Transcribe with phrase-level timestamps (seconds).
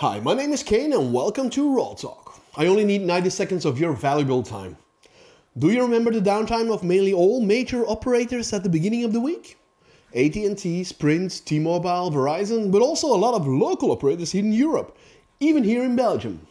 [0.00, 2.40] Hi, my name is Kane and welcome to Raw Talk.
[2.56, 4.76] I only need 90 seconds of your valuable time.
[5.58, 9.18] Do you remember the downtime of mainly all major operators at the beginning of the
[9.18, 9.58] week?
[10.14, 14.96] AT&T, Sprint, T-Mobile, Verizon, but also a lot of local operators in Europe,
[15.40, 16.46] even here in Belgium.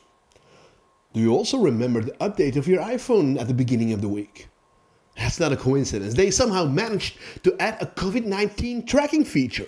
[1.14, 4.50] Do you also remember the update of your iPhone at the beginning of the week?
[5.16, 6.16] That's not a coincidence.
[6.16, 9.68] They somehow managed to add a COVID-19 tracking feature.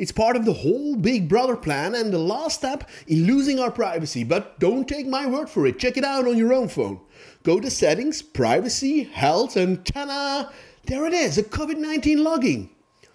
[0.00, 3.70] It's part of the whole Big Brother plan and the last step in losing our
[3.70, 4.24] privacy.
[4.24, 5.78] But don't take my word for it.
[5.78, 7.00] Check it out on your own phone.
[7.42, 10.48] Go to settings, privacy, health, and ta-da!
[10.86, 12.70] There it is, a COVID-19 logging.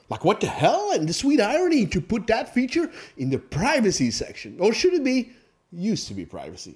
[0.10, 0.92] Like what the hell?
[0.92, 4.58] And the sweet irony to put that feature in the privacy section.
[4.60, 5.32] Or should it be
[5.72, 6.76] used to be privacy?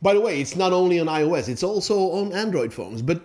[0.00, 3.20] By the way, it's not only on iOS, it's also on Android phones, but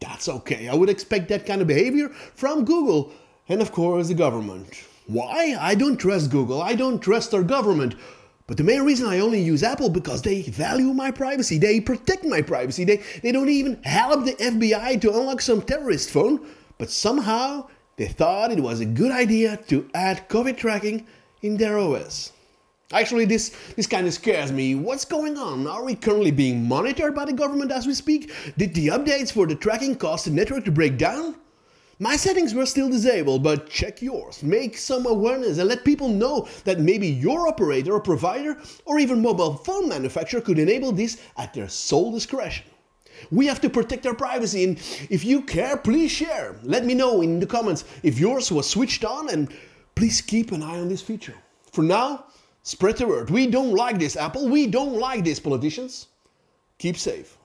[0.00, 0.68] that's okay.
[0.68, 3.10] I would expect that kind of behavior from Google
[3.48, 4.84] and of course the government.
[5.06, 5.56] Why?
[5.60, 7.94] I don't trust Google, I don't trust our government.
[8.46, 12.24] But the main reason I only use Apple because they value my privacy, they protect
[12.24, 16.90] my privacy, they, they don't even help the FBI to unlock some terrorist phone, but
[16.90, 21.06] somehow they thought it was a good idea to add COVID tracking
[21.40, 22.32] in their OS.
[22.92, 24.74] Actually, this, this kind of scares me.
[24.74, 25.66] What's going on?
[25.66, 28.30] Are we currently being monitored by the government as we speak?
[28.58, 31.36] Did the updates for the tracking cause the network to break down?
[32.00, 34.42] My settings were still disabled, but check yours.
[34.42, 39.22] Make some awareness and let people know that maybe your operator or provider or even
[39.22, 42.66] mobile phone manufacturer could enable this at their sole discretion.
[43.30, 44.78] We have to protect our privacy and
[45.08, 46.56] if you care, please share.
[46.64, 49.54] Let me know in the comments if yours was switched on and
[49.94, 51.36] please keep an eye on this feature.
[51.72, 52.26] For now,
[52.64, 53.30] spread the word.
[53.30, 54.48] We don't like this Apple.
[54.48, 56.08] We don't like these politicians.
[56.78, 57.38] Keep safe.